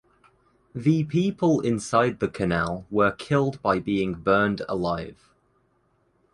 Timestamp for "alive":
4.67-5.29